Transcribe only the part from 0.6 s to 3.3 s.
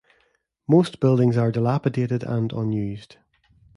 Most buildings are dilapidated and unused.